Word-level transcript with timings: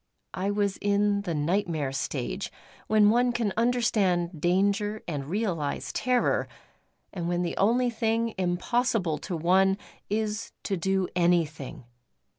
I 0.33 0.49
was 0.49 0.77
in 0.77 1.21
the 1.21 1.35
nightmare 1.35 1.91
stage, 1.91 2.51
when 2.87 3.11
one 3.11 3.31
can 3.31 3.53
understand 3.55 4.41
danger 4.41 5.03
and 5.07 5.27
realise 5.27 5.91
terror; 5.93 6.47
and 7.13 7.27
when 7.27 7.43
the 7.43 7.55
only 7.57 7.91
thing 7.91 8.33
impossible 8.35 9.19
to 9.19 9.37
one 9.37 9.77
is 10.09 10.53
to 10.63 10.75
do 10.75 11.07
anything. 11.15 11.83